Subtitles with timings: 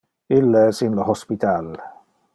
[0.37, 1.73] Ille es in le hospital.